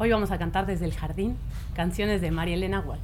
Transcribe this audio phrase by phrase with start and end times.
[0.00, 1.36] Hoy vamos a cantar desde el jardín
[1.74, 3.00] canciones de María Elena Walsh.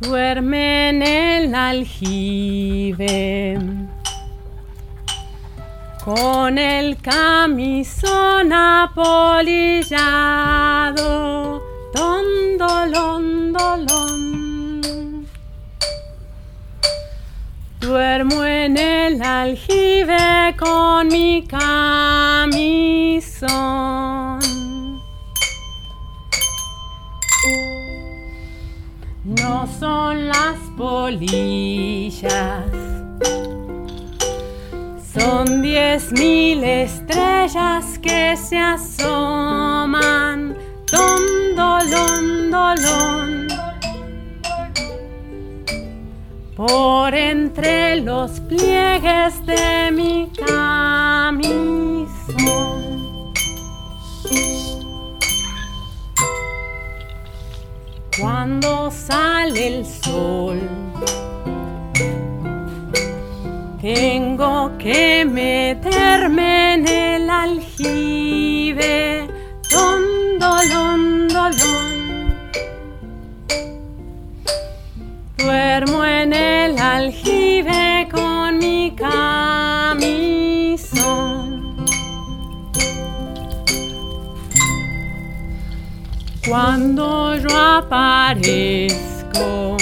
[0.00, 3.58] Duerme en el aljibe
[6.04, 9.22] con el camisón apolillado,
[19.16, 22.76] el aljibe con mi camisón.
[29.24, 32.64] No son las polillas
[35.18, 40.25] son diez mil estrellas que se asoman,
[46.56, 51.36] Por entre los pliegues de mi camisón.
[58.18, 60.58] Cuando sale el sol
[63.82, 69.28] tengo que meterme en el aljibe,
[69.70, 70.02] don,
[70.40, 72.36] dolón, dolón.
[75.36, 76.45] Duermo en el
[76.96, 80.16] aljibe con mi camisón.
[86.48, 87.48] Cuando yo
[87.78, 89.76] aparezco,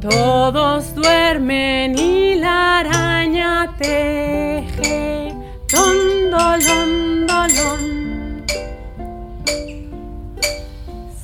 [0.00, 5.32] todos duermen y la araña teje.
[5.70, 7.10] Don, dolón.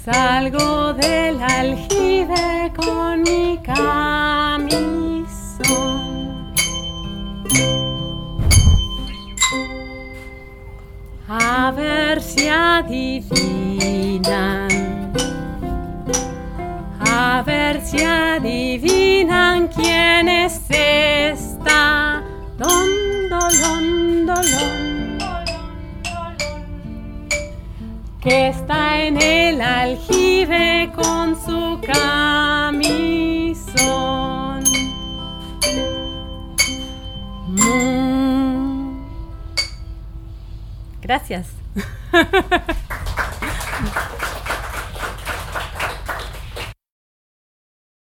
[0.04, 3.15] Salgo del aljibe con
[11.66, 13.16] A ver si adivinan
[17.00, 22.22] a ver si adivinan quién es esta.
[22.56, 22.88] Don,
[23.28, 24.36] dolón.
[28.20, 33.05] Que está en el aljibe con su camisón.
[41.02, 41.48] Gracias.